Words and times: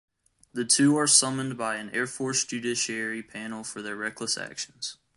The 0.51 0.65
two 0.65 0.95
are 0.97 1.05
summoned 1.05 1.59
by 1.59 1.75
an 1.75 1.91
Air 1.91 2.07
Force 2.07 2.43
judiciary 2.43 3.21
panel 3.21 3.63
for 3.63 3.83
their 3.83 3.95
reckless 3.95 4.35
actions. 4.35 4.97